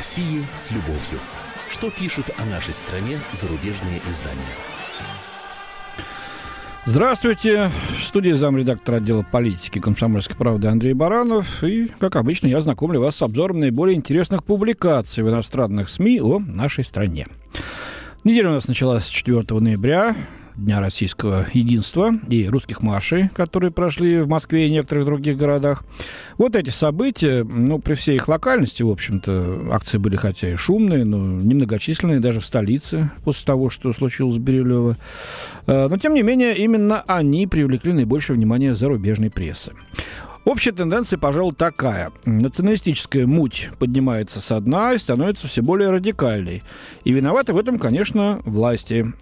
[0.00, 1.20] России с любовью.
[1.68, 4.40] Что пишут о нашей стране зарубежные издания?
[6.86, 7.70] Здравствуйте.
[8.00, 11.62] В студии замредактора отдела политики комсомольской правды Андрей Баранов.
[11.62, 16.38] И, как обычно, я знакомлю вас с обзором наиболее интересных публикаций в иностранных СМИ о
[16.38, 17.26] нашей стране.
[18.24, 20.16] Неделя у нас началась с 4 ноября.
[20.56, 25.84] Дня российского единства и русских маршей, которые прошли в Москве и некоторых других городах.
[26.38, 31.04] Вот эти события, ну, при всей их локальности, в общем-то, акции были хотя и шумные,
[31.04, 34.96] но немногочисленные даже в столице после того, что случилось в Бирюлево.
[35.66, 39.72] Э, но, тем не менее, именно они привлекли наибольшее внимание зарубежной прессы.
[40.44, 42.10] Общая тенденция, пожалуй, такая.
[42.24, 46.62] Националистическая муть поднимается со дна и становится все более радикальной.
[47.04, 49.12] И виноваты в этом, конечно, власти.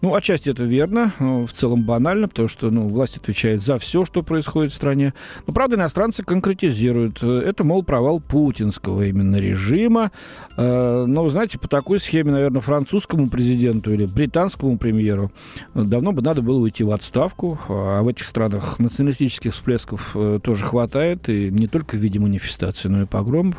[0.00, 4.22] Ну, отчасти это верно, в целом банально, потому что ну, власть отвечает за все, что
[4.22, 5.14] происходит в стране.
[5.46, 7.22] Но, правда, иностранцы конкретизируют.
[7.22, 10.10] Это, мол, провал путинского именно режима.
[10.56, 15.30] Э, но, знаете, по такой схеме, наверное, французскому президенту или британскому премьеру
[15.74, 17.58] давно бы надо было уйти в отставку.
[17.68, 22.90] А в этих странах националистических всплесков э, тоже хватает, и не только в виде манифестаций,
[22.90, 23.56] но и погромов.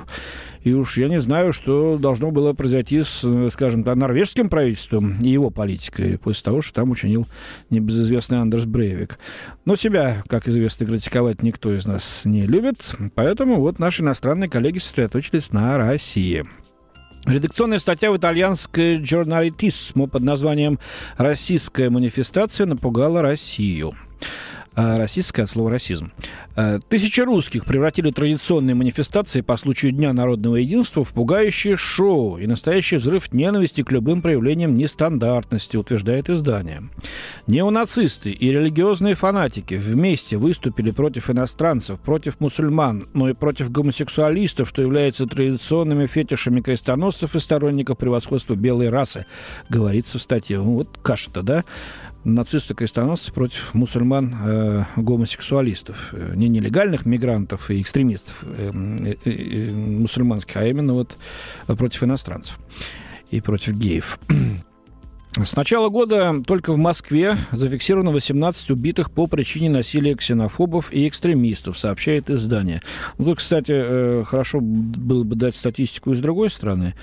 [0.64, 5.30] И уж я не знаю, что должно было произойти с, скажем так, норвежским правительством и
[5.30, 7.28] его политикой после того, что там учинил
[7.70, 9.18] небезызвестный Андерс Брейвик.
[9.66, 12.78] Но себя, как известно, критиковать никто из нас не любит,
[13.16, 16.46] поэтому вот наши иностранные коллеги сосредоточились на России.
[17.26, 20.80] Редакционная статья в итальянской Giornalitismo под названием
[21.18, 23.94] «Российская манифестация напугала Россию».
[24.74, 26.12] А, Российское от слова расизм.
[26.56, 32.48] А, тысячи русских превратили традиционные манифестации по случаю Дня народного единства в пугающее шоу и
[32.48, 36.84] настоящий взрыв ненависти к любым проявлениям нестандартности, утверждает издание.
[37.48, 44.82] Неонацисты и религиозные фанатики вместе выступили против иностранцев, против мусульман, но и против гомосексуалистов, что
[44.82, 49.26] является традиционными фетишами крестоносцев и сторонников превосходства белой расы,
[49.68, 50.60] говорится в статье.
[50.60, 51.66] Ну, вот каша-то, да?
[52.24, 56.14] Нацисты-крестоносцы против мусульман-гомосексуалистов.
[56.14, 58.72] Э, не нелегальных мигрантов и экстремистов э,
[59.26, 61.18] э, мусульманских, а именно вот
[61.66, 62.60] против иностранцев
[63.32, 64.20] и против геев.
[65.34, 71.78] С начала года только в Москве зафиксировано 18 убитых по причине насилия ксенофобов и экстремистов,
[71.78, 72.82] сообщает издание.
[73.18, 76.96] Ну, тут, кстати, хорошо было бы дать статистику из другой страны.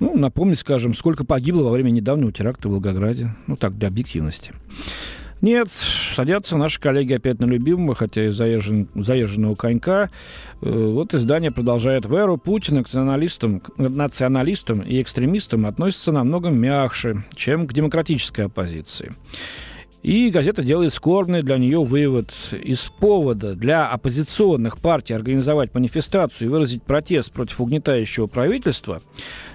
[0.00, 3.36] Ну, напомнить, скажем, сколько погибло во время недавнего теракта в Волгограде.
[3.46, 4.52] Ну, так, для объективности.
[5.40, 5.68] Нет,
[6.16, 10.10] садятся наши коллеги опять на любимого, хотя и заезжен, заезженного конька.
[10.60, 12.06] Э, вот издание продолжает.
[12.06, 19.12] В эру Путина к националистам, националистам и экстремистам относятся намного мягче, чем к демократической оппозиции.
[20.02, 22.32] И газета делает скорбный для нее вывод.
[22.52, 29.00] Из повода для оппозиционных партий организовать манифестацию и выразить протест против угнетающего правительства–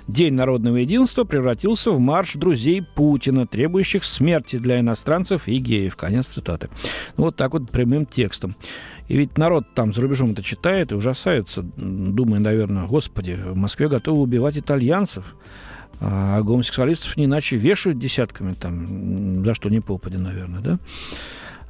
[0.07, 5.95] День народного единства превратился в марш друзей Путина, требующих смерти для иностранцев и геев.
[5.95, 6.69] Конец цитаты.
[7.15, 8.55] Вот так вот прямым текстом.
[9.07, 13.87] И ведь народ там за рубежом это читает и ужасается, думая, наверное, господи, в Москве
[13.87, 15.35] готовы убивать итальянцев,
[15.99, 20.79] а гомосексуалистов не иначе вешают десятками, там, за что не попади, наверное, да?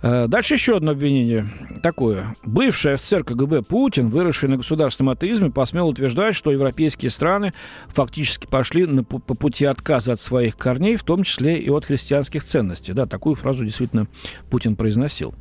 [0.03, 1.47] Э, дальше еще одно обвинение
[1.81, 2.35] такое.
[2.43, 7.53] Бывший офицер КГБ Путин, выросший на государственном атеизме, посмел утверждать, что европейские страны
[7.87, 12.43] фактически пошли на, по пути отказа от своих корней, в том числе и от христианских
[12.43, 12.91] ценностей.
[12.91, 14.07] Да, такую фразу действительно
[14.51, 15.33] Путин произносил.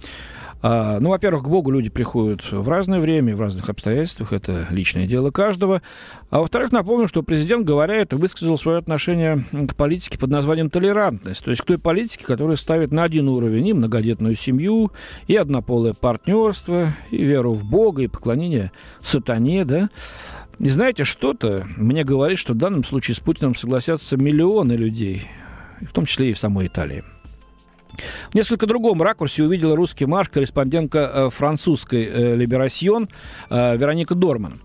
[0.63, 4.33] А, ну, во-первых, к Богу люди приходят в разное время, в разных обстоятельствах.
[4.33, 5.83] Это личное дело каждого.
[6.31, 11.45] А во-вторых, напомню, что президент, говоря это, высказал свое отношение к политике под названием толерантность.
[11.45, 14.93] То есть к той политике, которая ставит на один уровень и многодетную семью,
[15.27, 18.71] и однополое партнерство, и веру в Бога, и поклонение
[19.03, 19.91] сатане, да.
[20.61, 25.27] И знаете, что-то мне говорит, что в данном случае с Путиным согласятся миллионы людей,
[25.81, 27.03] в том числе и в самой Италии.
[28.31, 33.09] В несколько другом ракурсе увидела русский марш корреспондентка э, французской э, «Либерасьон»
[33.51, 34.61] э, Вероника Дорман.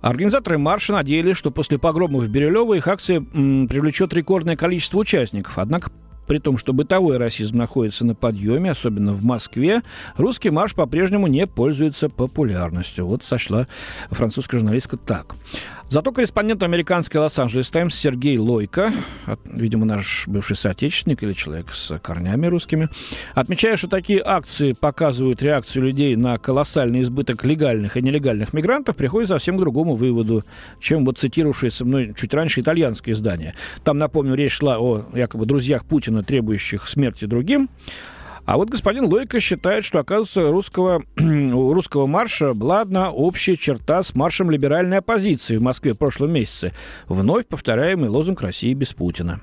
[0.00, 5.58] Организаторы марша надеялись, что после погрома в Бирюлево их акция привлечет рекордное количество участников.
[5.58, 5.90] Однако
[6.30, 9.82] при том, что бытовой расизм находится на подъеме, особенно в Москве,
[10.16, 13.04] русский марш по-прежнему не пользуется популярностью.
[13.04, 13.66] Вот сошла
[14.10, 15.34] французская журналистка так.
[15.90, 18.92] Зато корреспондент американской Лос-Анджелес Таймс Сергей Лойко,
[19.44, 22.88] видимо, наш бывший соотечественник или человек с корнями русскими,
[23.34, 29.30] отмечая, что такие акции показывают реакцию людей на колоссальный избыток легальных и нелегальных мигрантов, приходит
[29.30, 30.44] совсем к другому выводу,
[30.78, 33.56] чем вот цитировавшееся мной чуть раньше итальянское издание.
[33.82, 37.68] Там, напомню, речь шла о якобы друзьях Путина, требующих смерти другим.
[38.50, 44.02] А вот господин Лойко считает, что, оказывается, русского, у русского марша была одна общая черта
[44.02, 46.72] с маршем либеральной оппозиции в Москве в прошлом месяце.
[47.06, 49.40] Вновь повторяемый лозунг России без Путина.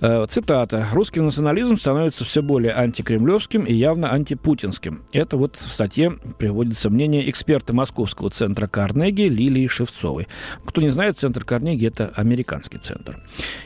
[0.00, 0.86] Э, цитата.
[0.92, 5.02] «Русский национализм становится все более антикремлевским и явно антипутинским».
[5.12, 10.28] Это вот в статье приводится мнение эксперта Московского центра Карнеги Лилии Шевцовой.
[10.64, 13.18] Кто не знает, центр Карнеги– это американский центр.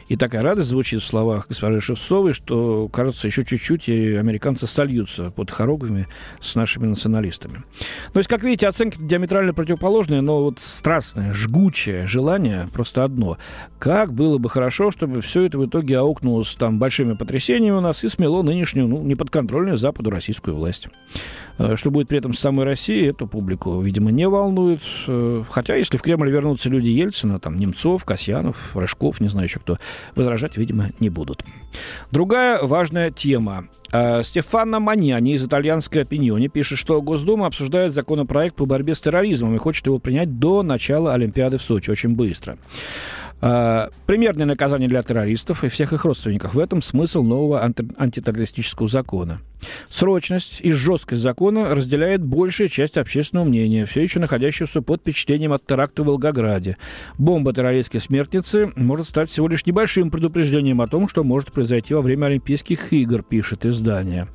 [0.09, 5.31] И такая радость звучит в словах госпожи Шевцовой, что, кажется, еще чуть-чуть и американцы сольются
[5.33, 6.09] под хоругвями
[6.41, 7.63] с нашими националистами.
[8.15, 13.37] То есть, как видите, оценки диаметрально противоположные, но вот страстное, жгучее желание просто одно.
[13.79, 17.81] Как было бы хорошо, чтобы все это в итоге аук столкнулось там большими потрясениями у
[17.81, 20.87] нас и смело нынешнюю, ну, неподконтрольную Западу российскую власть.
[21.59, 24.81] Э, что будет при этом с самой Россией, эту публику, видимо, не волнует.
[25.09, 29.59] Э, хотя, если в Кремль вернутся люди Ельцина, там, Немцов, Касьянов, Рыжков, не знаю еще
[29.59, 29.79] кто,
[30.15, 31.45] возражать, видимо, не будут.
[32.13, 33.65] Другая важная тема.
[33.93, 39.57] Э, Стефано Маньяни из итальянской опиньоне пишет, что Госдума обсуждает законопроект по борьбе с терроризмом
[39.57, 42.59] и хочет его принять до начала Олимпиады в Сочи очень быстро.
[43.45, 46.55] А, примерное наказание для террористов и всех их родственников.
[46.55, 49.41] В этом смысл нового анти- антитеррористического закона.
[49.91, 55.67] Срочность и жесткость закона разделяет большая часть общественного мнения, все еще находящегося под впечатлением от
[55.67, 56.77] теракта в Волгограде.
[57.19, 62.01] Бомба террористской смертницы может стать всего лишь небольшим предупреждением о том, что может произойти во
[62.01, 64.29] время Олимпийских игр, пишет издание.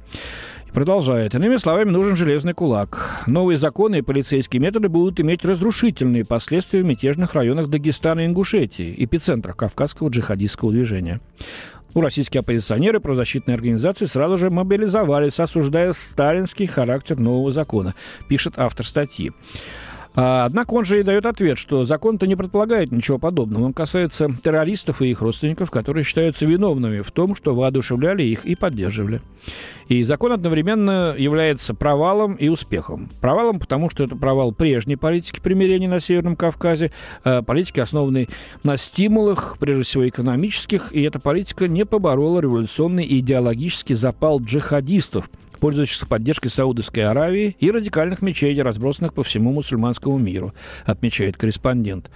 [0.77, 1.33] Продолжает.
[1.33, 3.24] Иными словами, нужен железный кулак.
[3.25, 8.94] Новые законы и полицейские методы будут иметь разрушительные последствия в мятежных районах Дагестана и Ингушетии,
[8.95, 11.19] эпицентрах кавказского джихадистского движения.
[11.95, 17.95] У российские оппозиционеры правозащитные организации сразу же мобилизовались, осуждая сталинский характер нового закона,
[18.30, 19.31] пишет автор статьи.
[20.19, 23.66] А, однако он же и дает ответ, что закон-то не предполагает ничего подобного.
[23.66, 28.56] Он касается террористов и их родственников, которые считаются виновными в том, что воодушевляли их и
[28.56, 29.22] поддерживали.
[29.90, 33.10] И закон одновременно является провалом и успехом.
[33.22, 36.92] Провалом, потому что это провал прежней политики примирения на Северном Кавказе,
[37.24, 38.28] а, политики, основанной
[38.64, 45.30] на стимулах, прежде всего экономических, и эта политика не поборола революционный и идеологический запал джихадистов–
[45.57, 50.54] пользующихся поддержкой Саудовской Аравии и радикальных мечетей, разбросанных по всему мусульманскому миру,
[50.86, 52.09] отмечает корреспондент.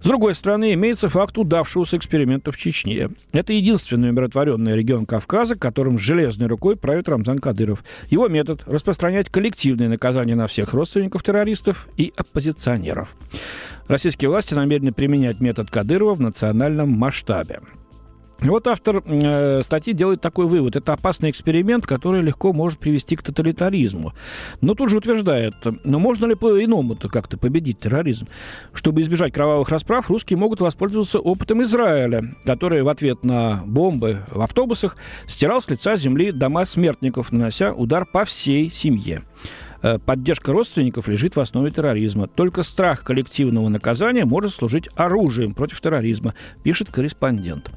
[0.00, 3.10] С другой стороны, имеется факт удавшегося эксперимента в Чечне.
[3.32, 7.84] Это единственный умиротворенный регион Кавказа, которым железной рукой правит Рамзан Кадыров.
[8.10, 13.14] Его метод– распространять коллективные наказания на всех родственников террористов и оппозиционеров.
[13.88, 17.60] Российские власти намерены применять метод Кадырова в национальном масштабе.
[18.44, 20.76] Вот автор э, статьи делает такой вывод.
[20.76, 24.12] Это опасный эксперимент, который легко может привести к тоталитаризму.
[24.60, 25.54] Но тут же утверждает,
[25.84, 28.28] но можно ли по-иному-то как-то победить терроризм?
[28.72, 34.40] Чтобы избежать кровавых расправ, русские могут воспользоваться опытом Израиля, который в ответ на бомбы в
[34.40, 34.96] автобусах
[35.26, 39.22] стирал с лица земли дома смертников, нанося удар по всей семье.
[39.84, 42.26] Э, поддержка родственников лежит в основе терроризма.
[42.26, 46.32] Только страх коллективного наказания может служить оружием против терроризма,
[46.62, 47.70] пишет корреспондент.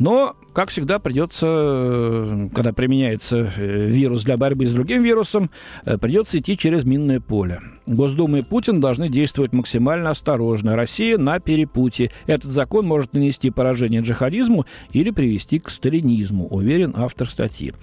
[0.00, 5.50] Но, как всегда, придется, э, когда применяется э, вирус для борьбы с другим вирусом,
[5.84, 7.60] придется идти через минное поле.
[7.86, 10.76] Госдума и Путин должны действовать максимально осторожно.
[10.76, 12.10] Россия на перепутье.
[12.26, 17.74] Этот закон может нанести поражение джихадизму или привести к сталинизму, уверен автор статьи.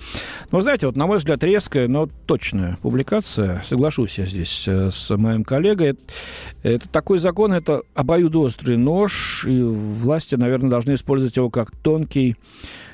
[0.51, 5.15] Но, знаете, вот, на мой взгляд, резкая, но точная публикация, соглашусь я здесь э, с
[5.15, 5.95] моим коллегой,
[6.69, 12.36] это, такой закон, это обоюдоострый нож, и власти, наверное, должны использовать его как тонкий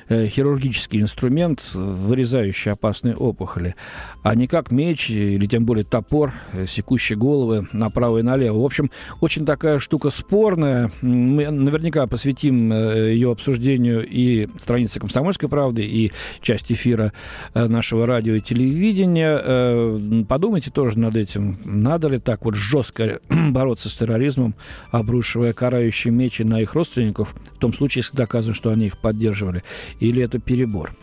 [0.08, 3.74] хирургический инструмент, вырезающий опасные опухоли,
[4.22, 8.60] а не как меч или тем более топор, э, секущий головы направо и налево.
[8.60, 10.90] В общем, очень такая штука спорная.
[11.02, 17.12] Мы наверняка посвятим э, ее обсуждению и странице «Комсомольской правды», и часть эфира
[17.54, 20.24] нашего радио и телевидения.
[20.24, 21.58] Подумайте тоже над этим.
[21.64, 24.54] Надо ли так вот жестко бороться с терроризмом,
[24.90, 29.62] обрушивая карающие мечи на их родственников, в том случае, если доказано, что они их поддерживали,
[30.00, 30.94] или это перебор?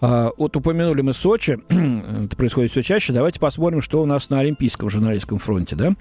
[0.00, 3.12] А, вот упомянули мы Сочи, это происходит все чаще.
[3.12, 5.76] Давайте посмотрим, что у нас на Олимпийском журналистском фронте.
[5.76, 5.94] Да?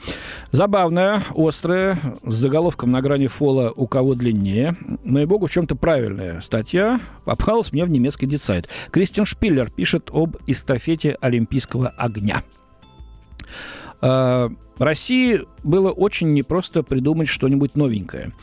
[0.52, 5.76] Забавная, острая, с заголовком на грани фола «У кого длиннее», но и богу в чем-то
[5.76, 8.68] правильная статья попалась мне в немецкий дицайт.
[8.92, 12.44] Кристиан Шпиллер пишет об эстафете Олимпийского огня.
[14.02, 14.50] А,
[14.80, 18.34] России было очень непросто придумать что-нибудь новенькое.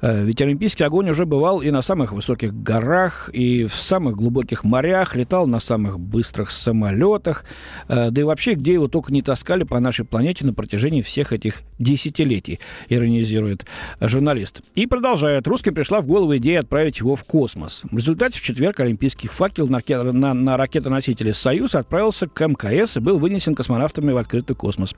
[0.00, 4.64] Э, ведь Олимпийский огонь уже бывал и на самых высоких горах, и в самых глубоких
[4.64, 7.44] морях, летал на самых быстрых самолетах,
[7.88, 11.32] э, да и вообще, где его только не таскали по нашей планете на протяжении всех
[11.32, 13.64] этих десятилетий, иронизирует
[14.00, 14.62] журналист.
[14.74, 15.46] И продолжает.
[15.46, 17.82] Русским пришла в голову идея отправить его в космос.
[17.90, 19.80] В результате в четверг олимпийский факел на,
[20.12, 24.94] на, на ракетоносителе «Союз» отправился к МКС и был вынесен космонавтами в открытый космос.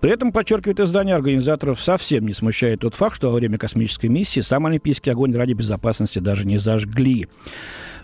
[0.00, 4.41] При этом, подчеркивает издание, организаторов совсем не смущает тот факт, что во время космической миссии
[4.42, 7.28] сам олимпийский огонь ради безопасности даже не зажгли.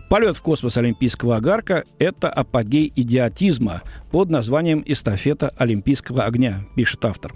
[0.09, 7.35] Полет в космос олимпийского огарка– это апогей идиотизма под названием «Эстафета олимпийского огня», пишет автор.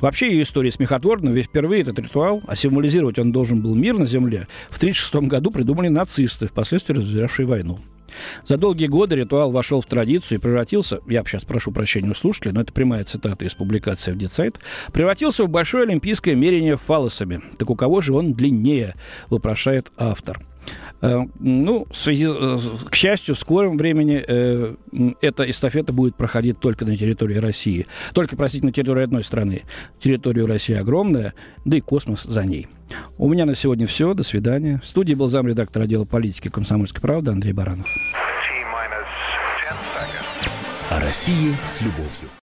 [0.00, 4.06] Вообще ее история смехотворна, ведь впервые этот ритуал, а символизировать он должен был мир на
[4.06, 7.78] Земле, в 1936 году придумали нацисты, впоследствии развязавшие войну.
[8.44, 12.52] За долгие годы ритуал вошел в традицию и превратился, я сейчас прошу прощения у слушателей,
[12.52, 14.58] но это прямая цитата из публикации в Дицайт,
[14.92, 17.40] превратился в большое олимпийское мерение фалосами.
[17.58, 18.94] Так у кого же он длиннее,
[19.30, 20.40] вопрошает автор.
[21.00, 22.58] Э, ну, в связи, э,
[22.90, 24.74] к счастью, в скором времени э,
[25.20, 27.86] эта эстафета будет проходить только на территории России.
[28.14, 29.62] Только, простите, на территории одной страны.
[30.00, 32.66] Территория России огромная, да и космос за ней.
[33.16, 34.12] У меня на сегодня все.
[34.14, 34.80] До свидания.
[34.82, 37.88] В студии был замредактор отдела политики комсомольской правды Андрей Баранов.
[40.90, 42.37] О России с любовью.